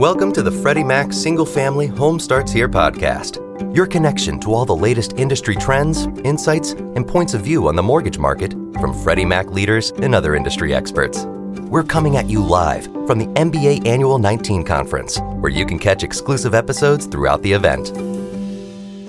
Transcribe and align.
Welcome 0.00 0.32
to 0.32 0.42
the 0.42 0.50
Freddie 0.50 0.82
Mac 0.82 1.12
Single 1.12 1.44
Family 1.44 1.86
Home 1.86 2.18
Starts 2.18 2.50
Here 2.50 2.70
podcast, 2.70 3.36
your 3.76 3.86
connection 3.86 4.40
to 4.40 4.54
all 4.54 4.64
the 4.64 4.74
latest 4.74 5.12
industry 5.18 5.54
trends, 5.54 6.06
insights, 6.24 6.72
and 6.72 7.06
points 7.06 7.34
of 7.34 7.42
view 7.42 7.68
on 7.68 7.76
the 7.76 7.82
mortgage 7.82 8.16
market 8.16 8.52
from 8.80 8.98
Freddie 9.02 9.26
Mac 9.26 9.50
leaders 9.50 9.90
and 9.98 10.14
other 10.14 10.34
industry 10.34 10.72
experts. 10.72 11.26
We're 11.68 11.82
coming 11.82 12.16
at 12.16 12.30
you 12.30 12.42
live 12.42 12.84
from 13.06 13.18
the 13.18 13.26
MBA 13.26 13.86
Annual 13.86 14.20
19 14.20 14.64
Conference, 14.64 15.18
where 15.40 15.52
you 15.52 15.66
can 15.66 15.78
catch 15.78 16.02
exclusive 16.02 16.54
episodes 16.54 17.04
throughout 17.04 17.42
the 17.42 17.52
event. 17.52 17.90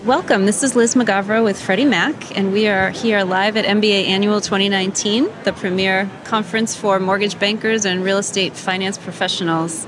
Welcome. 0.06 0.46
This 0.46 0.62
is 0.62 0.76
Liz 0.76 0.96
McGavro 0.96 1.42
with 1.42 1.58
Freddie 1.58 1.86
Mac, 1.86 2.38
and 2.38 2.52
we 2.52 2.68
are 2.68 2.90
here 2.90 3.24
live 3.24 3.56
at 3.56 3.64
MBA 3.64 4.08
Annual 4.08 4.42
2019, 4.42 5.30
the 5.46 5.54
premier 5.54 6.12
conference 6.26 6.76
for 6.76 7.00
mortgage 7.00 7.40
bankers 7.40 7.86
and 7.86 8.04
real 8.04 8.18
estate 8.18 8.58
finance 8.58 8.98
professionals. 8.98 9.88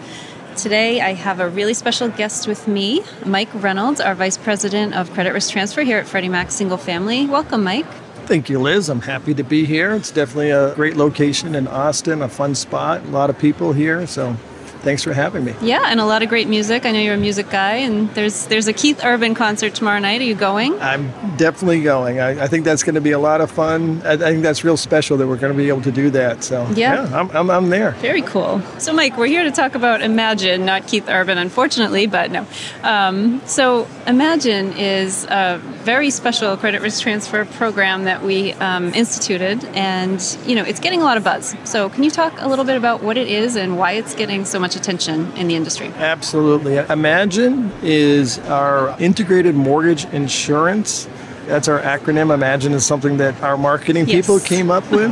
Today, 0.58 1.02
I 1.02 1.14
have 1.14 1.40
a 1.40 1.50
really 1.50 1.74
special 1.74 2.10
guest 2.10 2.48
with 2.48 2.68
me, 2.68 3.04
Mike 3.26 3.50
Reynolds, 3.54 4.00
our 4.00 4.14
Vice 4.14 4.38
President 4.38 4.94
of 4.94 5.12
Credit 5.12 5.34
Risk 5.34 5.52
Transfer 5.52 5.82
here 5.82 5.98
at 5.98 6.08
Freddie 6.08 6.30
Mac 6.30 6.52
Single 6.52 6.78
Family. 6.78 7.26
Welcome, 7.26 7.64
Mike. 7.64 7.88
Thank 8.28 8.50
you, 8.50 8.60
Liz. 8.60 8.88
I'm 8.88 9.02
happy 9.02 9.34
to 9.34 9.44
be 9.44 9.66
here. 9.66 9.94
It's 9.94 10.12
definitely 10.12 10.52
a 10.52 10.74
great 10.76 10.96
location 10.96 11.56
in 11.56 11.68
Austin, 11.68 12.22
a 12.22 12.30
fun 12.30 12.56
spot, 12.56 13.04
a 13.04 13.08
lot 13.08 13.30
of 13.30 13.38
people 13.40 13.74
here. 13.74 14.06
So 14.06 14.38
Thanks 14.84 15.02
for 15.02 15.14
having 15.14 15.46
me. 15.46 15.56
Yeah, 15.62 15.86
and 15.86 16.02
a 16.02 16.06
lot 16.06 16.24
of 16.24 16.30
great 16.30 16.50
music. 16.50 16.86
I 16.86 16.92
know 16.92 17.00
you're 17.00 17.14
a 17.14 17.18
music 17.18 17.50
guy, 17.50 17.76
and 17.76 18.14
there's 18.16 18.48
there's 18.48 18.68
a 18.68 18.74
Keith 18.74 19.00
Urban 19.02 19.34
concert 19.34 19.74
tomorrow 19.76 20.00
night. 20.00 20.20
Are 20.20 20.26
you 20.26 20.36
going? 20.36 20.78
I'm 20.82 21.10
definitely 21.38 21.82
going. 21.82 22.20
I, 22.20 22.44
I 22.44 22.48
think 22.48 22.66
that's 22.66 22.84
going 22.84 22.96
to 22.96 23.02
be 23.02 23.12
a 23.12 23.20
lot 23.20 23.40
of 23.40 23.50
fun. 23.50 24.02
I, 24.04 24.12
I, 24.12 24.18
think 24.18 24.44
that's 24.44 24.66
real 24.66 24.76
special 24.76 25.16
that 25.18 25.28
we're 25.28 25.38
going 25.38 25.54
to 25.54 25.58
be 25.58 25.70
able 25.70 25.84
to 25.84 25.92
do 25.92 26.10
that. 26.12 26.44
So 26.44 26.68
yeah, 26.76 27.08
yeah 27.10 27.18
I'm, 27.18 27.32
I'm, 27.32 27.50
I'm, 27.50 27.70
there. 27.70 27.92
Very 27.92 28.22
cool. 28.24 28.62
So 28.78 28.92
Mike, 28.92 29.18
we're 29.18 29.28
here 29.28 29.44
to 29.44 29.52
talk 29.52 29.76
about 29.76 30.02
IMAGIN, 30.02 30.66
not 30.66 30.86
Keith 30.86 31.08
Urban, 31.08 31.38
unfortunately, 31.38 32.06
but 32.08 32.32
no. 32.32 32.46
Um, 32.82 33.42
so 33.46 33.86
IMAGIN 34.06 34.78
is 34.78 35.24
a 35.26 35.62
very 35.64 36.10
special 36.10 36.58
credit 36.58 36.82
risk 36.82 37.02
transfer 37.02 37.46
program 37.46 38.04
that 38.04 38.22
we 38.22 38.52
um, 38.54 38.94
instituted, 38.94 39.64
and 39.76 40.22
you 40.46 40.56
know 40.56 40.64
it's 40.64 40.82
getting 40.82 41.02
a 41.02 41.06
lot 41.06 41.16
of 41.16 41.24
buzz. 41.24 41.56
So 41.64 41.90
can 41.90 42.04
you 42.04 42.12
talk 42.12 42.34
a 42.42 42.50
little 42.50 42.66
bit 42.66 42.76
about 42.76 43.02
what 43.02 43.16
it 43.16 43.30
is 43.30 43.56
and 43.56 43.78
why 43.78 43.94
it's 43.94 44.14
getting 44.14 44.44
so 44.44 44.60
much 44.60 44.73
much 44.74 44.82
attention 44.82 45.32
in 45.34 45.48
the 45.48 45.56
industry. 45.56 45.88
Absolutely. 45.98 46.76
IMAGIN 46.76 47.72
is 47.82 48.40
our 48.40 49.00
integrated 49.00 49.56
mortgage 49.56 50.06
insurance. 50.06 51.08
That's 51.46 51.68
our 51.68 51.80
acronym. 51.80 52.34
IMAGIN 52.34 52.72
is 52.72 52.86
something 52.86 53.18
that 53.18 53.40
our 53.42 53.58
marketing 53.58 54.08
yes. 54.08 54.16
people 54.16 54.40
came 54.40 54.72
up 54.72 54.90
with. 54.92 55.12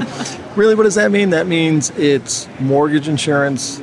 really, 0.58 0.76
what 0.76 0.84
does 0.84 0.96
that 0.96 1.12
mean? 1.12 1.32
That 1.32 1.48
means 1.48 1.92
it's 1.92 2.48
mortgage 2.60 3.08
insurance 3.08 3.82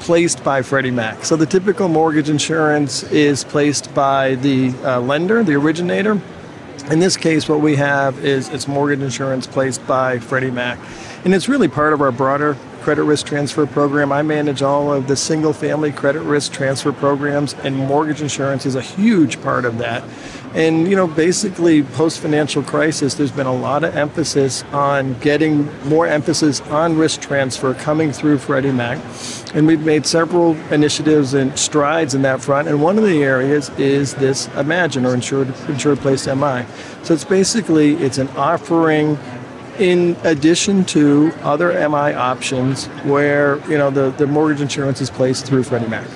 placed 0.00 0.42
by 0.44 0.62
Freddie 0.62 0.92
Mac. 0.92 1.24
So 1.24 1.36
the 1.36 1.46
typical 1.46 1.88
mortgage 1.88 2.30
insurance 2.30 3.02
is 3.04 3.44
placed 3.44 3.92
by 3.94 4.36
the 4.36 4.72
uh, 4.84 5.00
lender, 5.00 5.42
the 5.42 5.54
originator. 5.54 6.20
In 6.90 7.00
this 7.00 7.16
case, 7.16 7.48
what 7.48 7.60
we 7.60 7.76
have 7.76 8.24
is 8.24 8.48
it's 8.48 8.66
mortgage 8.66 9.00
insurance 9.00 9.46
placed 9.46 9.86
by 9.86 10.20
Freddie 10.20 10.52
Mac. 10.52 10.78
And 11.24 11.34
it's 11.34 11.48
really 11.48 11.68
part 11.68 11.92
of 11.92 12.00
our 12.00 12.12
broader 12.12 12.56
credit 12.82 13.04
risk 13.04 13.26
transfer 13.26 13.66
program. 13.66 14.12
I 14.12 14.22
manage 14.22 14.62
all 14.62 14.92
of 14.92 15.06
the 15.08 15.16
single 15.16 15.52
family 15.52 15.92
credit 15.92 16.22
risk 16.22 16.52
transfer 16.52 16.92
programs, 16.92 17.54
and 17.54 17.76
mortgage 17.76 18.22
insurance 18.22 18.66
is 18.66 18.74
a 18.74 18.82
huge 18.82 19.40
part 19.42 19.64
of 19.64 19.78
that. 19.78 20.02
And, 20.54 20.88
you 20.88 20.96
know, 20.96 21.06
basically, 21.06 21.82
post 21.82 22.20
financial 22.20 22.62
crisis, 22.62 23.14
there's 23.14 23.30
been 23.30 23.46
a 23.46 23.54
lot 23.54 23.84
of 23.84 23.94
emphasis 23.94 24.64
on 24.72 25.18
getting 25.20 25.68
more 25.86 26.06
emphasis 26.06 26.62
on 26.62 26.96
risk 26.96 27.20
transfer 27.20 27.74
coming 27.74 28.12
through 28.12 28.38
Freddie 28.38 28.72
Mac. 28.72 28.98
And 29.54 29.66
we've 29.66 29.84
made 29.84 30.06
several 30.06 30.56
initiatives 30.72 31.34
and 31.34 31.56
strides 31.58 32.14
in 32.14 32.22
that 32.22 32.40
front. 32.40 32.66
And 32.66 32.82
one 32.82 32.96
of 32.96 33.04
the 33.04 33.22
areas 33.22 33.70
is 33.78 34.14
this 34.14 34.48
IMAGIN 34.48 35.06
or 35.06 35.14
Insured, 35.14 35.54
Insured 35.68 35.98
Place 35.98 36.26
MI. 36.26 36.64
So 37.02 37.12
it's 37.12 37.24
basically, 37.24 37.94
it's 37.96 38.18
an 38.18 38.28
offering 38.28 39.18
in 39.78 40.16
addition 40.24 40.84
to 40.84 41.32
other 41.42 41.72
MI 41.88 42.14
options 42.14 42.86
where 43.04 43.58
you 43.70 43.78
know 43.78 43.90
the, 43.90 44.10
the 44.10 44.26
mortgage 44.26 44.60
insurance 44.60 45.00
is 45.00 45.10
placed 45.10 45.46
through 45.46 45.62
Freddie 45.62 45.88
Mac. 45.88 46.06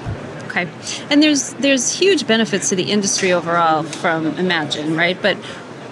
Okay, 0.47 0.69
and 1.11 1.23
there's 1.23 1.55
there's 1.55 1.93
huge 1.93 2.27
benefits 2.27 2.69
to 2.69 2.77
the 2.77 2.91
industry 2.91 3.33
overall 3.33 3.83
from 3.83 4.33
IMAGIN, 4.33 4.97
right? 4.97 5.21
But 5.21 5.37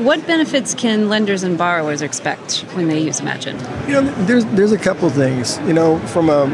what 0.05 0.27
benefits 0.27 0.75
can 0.75 1.09
lenders 1.09 1.43
and 1.43 1.59
borrowers 1.59 2.01
expect 2.01 2.61
when 2.73 2.89
they 2.89 3.01
use 3.01 3.21
IMAGIN? 3.21 3.87
You 3.87 3.95
know, 3.95 4.25
there's 4.25 4.45
there's 4.47 4.73
a 4.73 4.79
couple 4.79 5.11
things. 5.11 5.59
You 5.67 5.75
know, 5.75 5.99
from 6.09 6.31
a 6.31 6.49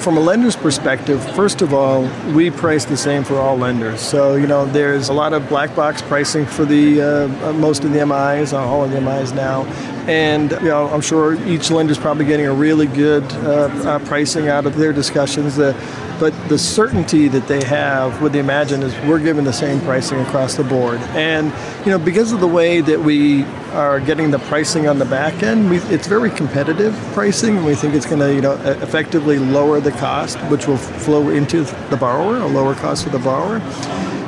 from 0.00 0.16
a 0.16 0.20
lender's 0.20 0.56
perspective, 0.56 1.22
first 1.34 1.62
of 1.62 1.72
all, 1.72 2.02
we 2.34 2.50
price 2.50 2.84
the 2.84 2.96
same 2.96 3.24
for 3.24 3.36
all 3.36 3.56
lenders. 3.56 4.00
So 4.00 4.36
you 4.36 4.46
know, 4.46 4.66
there's 4.66 5.08
a 5.08 5.12
lot 5.12 5.32
of 5.32 5.48
black 5.48 5.74
box 5.74 6.02
pricing 6.02 6.44
for 6.44 6.64
the 6.64 7.00
uh, 7.00 7.52
most 7.54 7.84
of 7.84 7.92
the 7.92 8.04
MIs, 8.04 8.52
all 8.52 8.84
of 8.84 8.90
the 8.90 9.00
MIs 9.00 9.32
now, 9.32 9.64
and 10.06 10.50
you 10.52 10.68
know, 10.68 10.88
I'm 10.88 11.00
sure 11.00 11.34
each 11.46 11.70
lender 11.70 11.92
is 11.92 11.98
probably 11.98 12.24
getting 12.24 12.46
a 12.46 12.54
really 12.54 12.86
good 12.86 13.24
uh, 13.32 13.68
uh, 13.84 13.98
pricing 14.00 14.48
out 14.48 14.66
of 14.66 14.76
their 14.76 14.92
discussions. 14.92 15.58
Uh, 15.58 15.72
but 16.20 16.34
the 16.50 16.58
certainty 16.58 17.28
that 17.28 17.48
they 17.48 17.64
have 17.64 18.20
with 18.20 18.32
the 18.32 18.40
IMAGIN 18.40 18.82
is 18.82 18.94
we're 19.08 19.18
given 19.18 19.44
the 19.44 19.54
same 19.54 19.80
pricing 19.80 20.20
across 20.20 20.54
the 20.54 20.64
board. 20.64 21.00
And 21.14 21.50
you 21.86 21.90
know, 21.90 21.98
because 21.98 22.32
of 22.32 22.40
the 22.40 22.46
way 22.46 22.82
that 22.90 23.00
we 23.00 23.44
are 23.72 24.00
getting 24.00 24.32
the 24.32 24.38
pricing 24.40 24.88
on 24.88 24.98
the 24.98 25.04
back 25.04 25.44
end, 25.44 25.70
we, 25.70 25.76
it's 25.94 26.08
very 26.08 26.28
competitive 26.28 26.92
pricing, 27.12 27.56
and 27.56 27.64
we 27.64 27.76
think 27.76 27.94
it's 27.94 28.04
going 28.04 28.18
to 28.18 28.34
you 28.34 28.40
know 28.40 28.54
effectively 28.82 29.38
lower 29.38 29.80
the 29.80 29.92
cost, 29.92 30.36
which 30.50 30.66
will 30.66 30.76
flow 30.76 31.28
into 31.28 31.62
the 31.90 31.96
borrower, 31.96 32.38
a 32.38 32.46
lower 32.46 32.74
cost 32.74 33.04
for 33.04 33.10
the 33.10 33.18
borrower. 33.20 33.60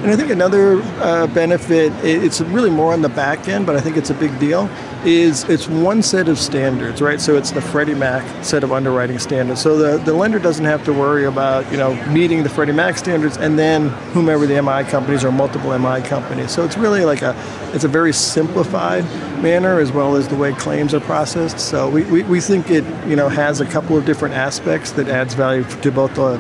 And 0.03 0.11
I 0.11 0.17
think 0.17 0.31
another 0.31 0.83
uh, 1.01 1.29
benefit, 1.29 1.93
it's 2.05 2.41
really 2.41 2.71
more 2.71 2.93
on 2.93 3.03
the 3.03 3.09
back 3.09 3.47
end, 3.47 3.67
but 3.67 3.77
I 3.77 3.81
think 3.81 3.97
it's 3.97 4.11
a 4.11 4.15
big 4.15 4.37
deal, 4.41 4.69
is 5.05 5.45
it's 5.45 5.69
one 5.69 6.03
set 6.03 6.29
of 6.29 6.41
standards, 6.41 7.01
right? 7.01 7.21
So 7.21 7.37
it's 7.37 7.53
the 7.53 7.61
Freddie 7.61 7.95
Mac 7.95 8.45
set 8.45 8.65
of 8.65 8.73
underwriting 8.73 9.21
standards. 9.21 9.61
So 9.61 9.79
the, 9.79 9.99
the 10.05 10.13
lender 10.13 10.41
doesn't 10.41 10.65
have 10.65 10.85
to 10.87 10.93
worry 10.93 11.27
about, 11.27 11.71
you 11.71 11.79
know, 11.79 11.95
meeting 12.07 12.43
the 12.43 12.49
Freddie 12.49 12.73
Mac 12.73 12.97
standards 12.97 13.37
and 13.37 13.57
then 13.57 13.91
whomever 14.11 14.45
the 14.45 14.61
MI 14.61 14.83
companies 14.83 15.23
or 15.23 15.31
multiple 15.31 15.79
MI 15.79 16.03
companies. 16.03 16.51
So 16.51 16.65
it's 16.65 16.77
really 16.77 17.05
like 17.05 17.23
a, 17.23 17.37
it's 17.73 17.85
a 17.85 17.89
very 17.89 18.13
simplified 18.13 19.05
manner 19.41 19.79
as 19.79 19.93
well 19.93 20.17
as 20.17 20.27
the 20.27 20.35
way 20.35 20.53
claims 20.55 20.95
are 20.95 21.01
processed. 21.01 21.61
So 21.61 21.89
we, 21.89 22.03
we, 22.07 22.25
we 22.25 22.41
think 22.41 22.73
it, 22.73 22.83
you 23.07 23.15
know, 23.15 23.29
has 23.29 23.61
a 23.61 23.67
couple 23.67 23.97
of 23.97 24.05
different 24.05 24.35
aspects 24.35 24.91
that 24.93 25.07
adds 25.07 25.35
value 25.35 25.63
to 25.63 25.93
both 25.93 26.17
the, 26.17 26.39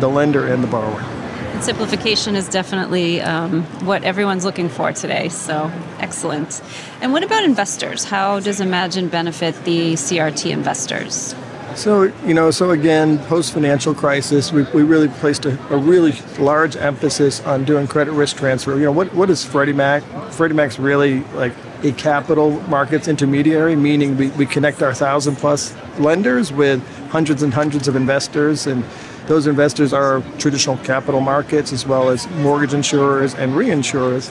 the 0.00 0.08
lender 0.08 0.48
and 0.48 0.64
the 0.64 0.68
borrower. 0.68 1.23
Simplification 1.60 2.36
is 2.36 2.48
definitely 2.48 3.20
um, 3.20 3.62
what 3.86 4.04
everyone's 4.04 4.44
looking 4.44 4.68
for 4.68 4.92
today, 4.92 5.28
so 5.28 5.70
excellent. 5.98 6.62
And 7.00 7.12
what 7.12 7.22
about 7.22 7.44
investors? 7.44 8.04
How 8.04 8.40
does 8.40 8.60
IMAGIN 8.60 9.10
benefit 9.10 9.54
the 9.64 9.94
CRT 9.94 10.50
investors? 10.50 11.34
So, 11.76 12.04
you 12.24 12.34
know, 12.34 12.52
so 12.52 12.70
again, 12.70 13.18
post 13.26 13.52
financial 13.52 13.94
crisis, 13.94 14.52
we, 14.52 14.62
we 14.74 14.82
really 14.82 15.08
placed 15.08 15.44
a, 15.44 15.58
a, 15.74 15.76
really 15.76 16.12
large 16.38 16.76
emphasis 16.76 17.40
on 17.40 17.64
doing 17.64 17.88
credit 17.88 18.12
risk 18.12 18.36
transfer. 18.36 18.76
You 18.76 18.84
know, 18.84 18.92
what, 18.92 19.12
what 19.12 19.28
is 19.28 19.44
Freddie 19.44 19.72
Mac? 19.72 20.04
Freddie 20.30 20.54
Mac's 20.54 20.78
really 20.78 21.20
like 21.34 21.52
a 21.82 21.90
capital 21.92 22.60
markets 22.68 23.08
intermediary, 23.08 23.74
meaning 23.74 24.16
we, 24.16 24.28
we 24.30 24.46
connect 24.46 24.82
our 24.82 24.94
thousand 24.94 25.36
plus 25.36 25.74
lenders 25.98 26.52
with 26.52 26.80
hundreds 27.14 27.44
and 27.44 27.54
hundreds 27.54 27.86
of 27.86 27.94
investors 27.94 28.66
and 28.66 28.82
those 29.28 29.46
investors 29.46 29.92
are 29.92 30.20
traditional 30.36 30.76
capital 30.78 31.20
markets 31.20 31.72
as 31.72 31.86
well 31.86 32.08
as 32.08 32.28
mortgage 32.42 32.74
insurers 32.74 33.36
and 33.36 33.52
reinsurers. 33.52 34.24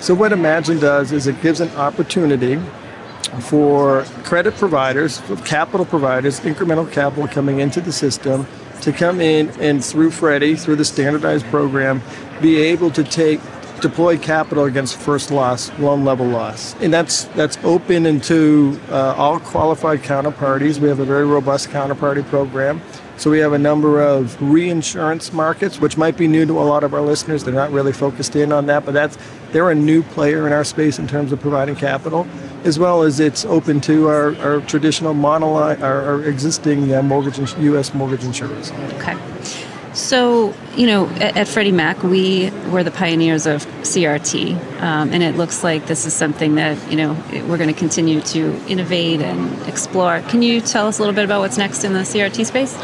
So, 0.00 0.14
what 0.14 0.30
IMAGIN 0.30 0.80
does 0.80 1.10
is 1.10 1.26
it 1.26 1.42
gives 1.42 1.60
an 1.60 1.70
opportunity 1.70 2.60
for 3.40 4.04
credit 4.22 4.54
providers, 4.54 5.20
capital 5.44 5.84
providers, 5.84 6.38
incremental 6.38 6.88
capital 6.90 7.26
coming 7.26 7.58
into 7.58 7.80
the 7.80 7.90
system 7.90 8.46
to 8.82 8.92
come 8.92 9.20
in 9.20 9.48
and 9.58 9.84
through 9.84 10.12
Freddie, 10.12 10.54
through 10.54 10.76
the 10.76 10.84
standardized 10.84 11.46
program, 11.46 12.00
be 12.40 12.58
able 12.58 12.92
to 12.92 13.02
take 13.02 13.40
deploy 13.84 14.16
capital 14.16 14.64
against 14.64 14.96
first 14.96 15.30
loss, 15.30 15.70
loan 15.78 16.06
level 16.06 16.26
loss. 16.26 16.74
And 16.80 16.92
that's 16.92 17.24
that's 17.36 17.58
open 17.62 18.06
into 18.06 18.80
uh, 18.88 19.14
all 19.16 19.38
qualified 19.38 20.00
counterparties. 20.00 20.78
We 20.78 20.88
have 20.88 21.00
a 21.00 21.04
very 21.04 21.26
robust 21.26 21.68
counterparty 21.68 22.24
program. 22.24 22.80
So 23.16 23.30
we 23.30 23.38
have 23.40 23.52
a 23.52 23.58
number 23.58 24.02
of 24.02 24.40
reinsurance 24.42 25.32
markets, 25.32 25.78
which 25.78 25.96
might 25.96 26.16
be 26.16 26.26
new 26.26 26.46
to 26.46 26.58
a 26.58 26.64
lot 26.64 26.82
of 26.82 26.94
our 26.94 27.00
listeners. 27.02 27.44
They're 27.44 27.54
not 27.54 27.70
really 27.70 27.92
focused 27.92 28.34
in 28.34 28.52
on 28.52 28.66
that, 28.66 28.84
but 28.84 28.92
that's 28.92 29.18
they're 29.52 29.70
a 29.70 29.74
new 29.74 30.02
player 30.02 30.46
in 30.46 30.52
our 30.52 30.64
space 30.64 30.98
in 30.98 31.06
terms 31.06 31.30
of 31.30 31.40
providing 31.40 31.76
capital, 31.76 32.26
as 32.64 32.78
well 32.78 33.02
as 33.02 33.20
it's 33.20 33.44
open 33.44 33.80
to 33.82 34.08
our, 34.08 34.34
our 34.38 34.60
traditional 34.62 35.14
monoline, 35.14 35.80
our, 35.80 36.02
our 36.02 36.24
existing 36.24 36.92
uh, 36.92 37.02
mortgage, 37.02 37.38
U.S. 37.58 37.94
mortgage 37.94 38.24
insurers. 38.24 38.72
Okay. 38.94 39.14
So, 39.94 40.52
you 40.76 40.88
know, 40.88 41.06
at, 41.06 41.36
at, 41.36 41.48
Freddie 41.48 41.70
Mac, 41.70 42.02
we 42.02 42.50
were 42.70 42.82
the 42.82 42.90
pioneers 42.90 43.46
of 43.46 43.64
CRT, 43.82 44.56
um, 44.82 45.12
and 45.12 45.22
it 45.22 45.36
looks 45.36 45.62
like 45.62 45.86
this 45.86 46.04
is 46.04 46.12
something 46.12 46.56
that, 46.56 46.90
you 46.90 46.96
know, 46.96 47.12
we're 47.48 47.58
going 47.58 47.72
to 47.72 47.78
continue 47.78 48.20
to 48.22 48.60
innovate 48.66 49.20
and 49.20 49.68
explore. 49.68 50.20
Can 50.22 50.42
you 50.42 50.60
tell 50.60 50.88
us 50.88 50.98
a 50.98 51.02
little 51.02 51.14
bit 51.14 51.24
about 51.24 51.40
what's 51.40 51.58
next 51.58 51.84
in 51.84 51.92
the 51.92 52.00
CRT 52.00 52.44
space? 52.44 52.76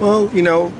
Well, 0.00 0.28
you 0.34 0.42
know, 0.42 0.72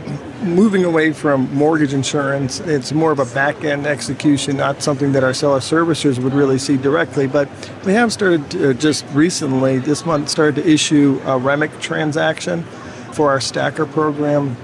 moving 0.42 0.84
away 0.84 1.12
from 1.12 1.52
mortgage 1.54 1.92
insurance. 1.92 2.60
It's 2.60 2.92
more 2.92 3.12
of 3.12 3.20
a 3.20 3.24
back 3.26 3.64
end 3.64 3.86
execution, 3.86 4.56
not 4.56 4.82
something 4.82 5.12
that 5.12 5.22
our 5.22 5.34
seller 5.34 5.60
servicers 5.60 6.18
would 6.18 6.34
really 6.34 6.58
see 6.58 6.76
directly. 6.76 7.26
But 7.26 7.48
we 7.84 7.92
have 7.92 8.12
started 8.12 8.50
to, 8.52 8.70
uh, 8.70 8.72
just 8.72 9.04
recently, 9.12 9.78
this 9.78 10.04
month, 10.04 10.28
started 10.28 10.62
to 10.62 10.68
issue 10.68 11.20
a 11.24 11.38
REMIC 11.38 11.80
transaction 11.80 12.64
for 13.12 13.30
our 13.30 13.38
STACR 13.38 13.90
program. 13.92 14.56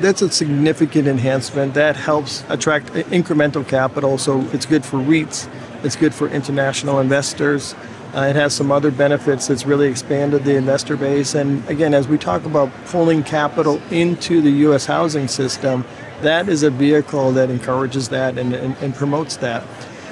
That's 0.00 0.22
a 0.22 0.30
significant 0.30 1.08
enhancement. 1.08 1.74
That 1.74 1.96
helps 1.96 2.44
attract 2.48 2.86
incremental 2.92 3.66
capital, 3.66 4.16
so 4.16 4.42
it's 4.52 4.64
good 4.64 4.84
for 4.84 4.98
REITs, 4.98 5.48
it's 5.82 5.96
good 5.96 6.14
for 6.14 6.28
international 6.28 7.00
investors. 7.00 7.74
Uh, 8.14 8.22
it 8.22 8.36
has 8.36 8.54
some 8.54 8.72
other 8.72 8.90
benefits 8.90 9.48
that's 9.48 9.66
really 9.66 9.86
expanded 9.86 10.44
the 10.44 10.54
investor 10.54 10.96
base. 10.96 11.34
And 11.34 11.68
again, 11.68 11.92
as 11.92 12.08
we 12.08 12.16
talk 12.16 12.44
about 12.46 12.70
pulling 12.86 13.22
capital 13.22 13.82
into 13.90 14.40
the 14.40 14.50
U.S. 14.50 14.86
housing 14.86 15.28
system, 15.28 15.84
that 16.22 16.48
is 16.48 16.62
a 16.62 16.70
vehicle 16.70 17.32
that 17.32 17.50
encourages 17.50 18.08
that 18.08 18.38
and, 18.38 18.54
and, 18.54 18.76
and 18.78 18.94
promotes 18.94 19.36
that. 19.38 19.62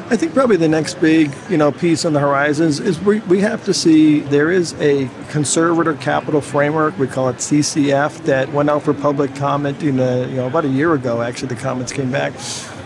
I 0.09 0.17
think 0.17 0.35
probably 0.35 0.57
the 0.57 0.69
next 0.69 1.01
big, 1.01 1.33
you 1.51 1.57
know, 1.57 1.73
piece 1.73 2.05
on 2.05 2.13
the 2.13 2.21
horizons 2.21 2.79
is 2.79 3.01
we, 3.01 3.19
we 3.21 3.41
have 3.41 3.65
to 3.65 3.75
see 3.75 4.21
there 4.21 4.53
is 4.53 4.73
a 4.75 5.11
conservator 5.31 5.95
capital 5.95 6.41
framework. 6.41 6.97
We 6.97 7.09
call 7.09 7.29
it 7.29 7.39
CCF 7.39 8.25
that 8.25 8.53
went 8.53 8.71
out 8.71 8.85
for 8.85 8.95
public 8.95 9.35
comment 9.35 9.83
in 9.83 9.99
a, 9.99 10.29
you 10.29 10.37
know 10.37 10.47
about 10.47 10.65
a 10.65 10.69
year 10.69 10.95
ago. 10.95 11.23
Actually, 11.23 11.49
the 11.49 11.57
comments 11.57 11.93
came 11.93 12.13
back, 12.13 12.35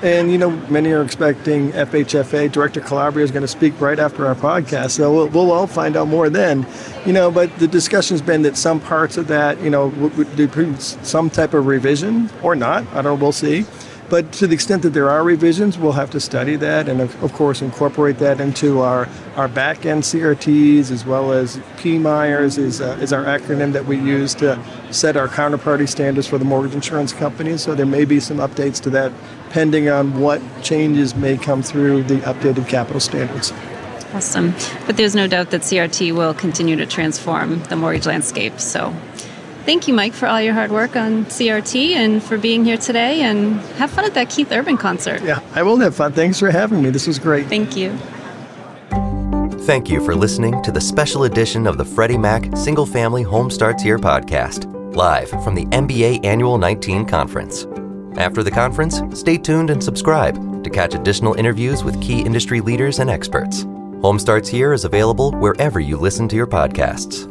and 0.03 0.33
you 0.33 0.39
know 0.39 0.49
many 0.71 0.93
are 0.93 1.03
expecting 1.03 1.73
FHFA 1.73 2.51
Director 2.51 2.81
Calabria 2.81 3.23
is 3.23 3.31
going 3.31 3.43
to 3.43 3.49
speak 3.49 3.79
right 3.83 3.99
after 3.99 4.27
our 4.27 4.35
podcast. 4.35 4.93
So 4.93 5.13
we'll, 5.13 5.29
we'll 5.29 5.53
all 5.53 5.67
find 5.67 5.99
out 5.99 6.09
more 6.09 6.31
then, 6.31 6.67
you 7.05 7.13
know. 7.13 7.31
But 7.31 7.55
the 7.59 7.69
discussion's 7.69 8.23
been 8.23 8.41
that 8.43 8.57
some 8.57 8.81
parts 8.81 9.19
of 9.19 9.29
that, 9.29 9.61
you 9.61 9.69
know, 9.69 9.89
would, 9.89 10.17
would 10.17 10.81
some 10.81 11.29
type 11.29 11.53
of 11.53 11.67
revision 11.67 12.31
or 12.43 12.57
not. 12.57 12.87
I 12.93 13.03
don't 13.03 13.05
know. 13.05 13.15
We'll 13.17 13.33
see. 13.33 13.67
But 14.11 14.33
to 14.33 14.49
the 14.49 14.55
extent 14.55 14.83
that 14.83 14.91
there 14.91 15.09
are 15.09 15.23
revisions, 15.23 15.79
we'll 15.79 15.93
have 15.93 16.11
to 16.11 16.21
study 16.21 16.57
that 16.57 16.89
and, 16.89 17.01
of, 17.01 17.33
course, 17.33 17.63
incorporate 17.63 18.19
that 18.19 18.41
into 18.41 18.81
our, 18.81 19.09
our 19.37 19.47
back 19.47 19.87
end 19.87 20.03
CRTs 20.03 20.91
as 20.91 21.07
well 21.07 21.31
as 21.33 21.59
PMIERs 21.77 22.59
is, 22.59 22.81
uh, 22.81 22.99
is 23.01 23.13
our 23.13 23.25
acronym 23.25 23.73
that 23.73 23.87
we 23.87 23.97
use 23.97 24.35
to 24.35 24.61
set 24.91 25.17
our 25.17 25.29
counterparty 25.29 25.89
standards 25.89 26.27
for 26.27 26.39
the 26.39 26.45
mortgage 26.45 26.75
insurance 26.75 27.13
companies. 27.13 27.63
So 27.63 27.77
there 27.77 27.87
may 27.87 28.05
be 28.05 28.19
some 28.19 28.39
updates 28.39 28.81
to 28.83 28.91
that 28.91 29.13
pending 29.51 29.89
on 29.89 30.19
what 30.19 30.43
changes 30.61 31.15
may 31.15 31.37
come 31.37 31.63
through 31.63 32.03
the 32.03 32.17
updated 32.23 32.69
capital 32.69 32.99
standards. 32.99 33.53
Awesome. 34.13 34.55
But 34.87 34.97
there's 34.97 35.15
no 35.15 35.29
doubt 35.29 35.51
that 35.51 35.61
CRT 35.61 36.13
will 36.17 36.35
continue 36.35 36.75
to 36.75 36.85
transform 36.85 37.63
the 37.65 37.77
mortgage 37.77 38.07
landscape. 38.07 38.59
So 38.59 38.93
Thank 39.65 39.87
you, 39.87 39.95
Mike, 39.95 40.15
for 40.15 40.27
all 40.27 40.41
your 40.41 40.55
hard 40.55 40.71
work 40.71 40.97
on 40.97 41.27
CRT 41.27 41.93
and 41.93 42.23
for 42.23 42.39
being 42.39 42.65
here 42.65 42.79
today. 42.79 43.21
And 43.23 43.61
have 43.77 43.91
fun 43.91 44.05
at 44.05 44.15
that 44.15 44.31
Keith 44.31 44.51
Urban 44.51 44.77
concert. 44.77 45.23
Yeah, 45.23 45.41
I 45.55 45.63
will 45.63 45.79
have 45.79 45.95
fun. 45.95 46.13
Thanks 46.13 46.39
for 46.39 46.51
having 46.51 46.83
me. 46.83 46.91
This 46.91 47.07
was 47.07 47.19
great. 47.19 47.47
Thank 47.47 47.77
you. 47.77 47.97
Thank 49.65 49.89
you 49.89 50.05
for 50.05 50.17
listening 50.17 50.63
to 50.63 50.73
the 50.73 50.81
special 50.81 51.25
edition 51.25 51.67
of 51.67 51.79
the 51.79 51.85
Freddie 51.85 52.19
Mac 52.19 52.57
Single 52.57 52.87
Family 52.87 53.23
Home 53.23 53.51
Starts 53.51 53.83
Here 53.83 53.99
podcast, 53.99 54.67
live 54.97 55.29
from 55.29 55.55
the 55.55 55.67
MBA 55.67 56.25
Annual 56.25 56.59
19 56.59 57.07
Conference. 57.07 57.67
After 58.17 58.43
the 58.43 58.51
conference, 58.51 59.01
stay 59.13 59.37
tuned 59.37 59.71
and 59.71 59.85
subscribe 59.85 60.65
to 60.65 60.71
catch 60.71 60.95
additional 60.95 61.35
interviews 61.35 61.85
with 61.85 62.01
key 62.03 62.21
industry 62.23 62.61
leaders 62.61 62.99
and 62.99 63.09
experts. 63.09 63.63
Home 64.03 64.19
Starts 64.19 64.49
Here 64.49 64.73
is 64.73 64.85
available 64.85 65.33
wherever 65.33 65.79
you 65.79 65.97
listen 65.97 66.27
to 66.29 66.37
your 66.37 66.49
podcasts. 66.49 67.30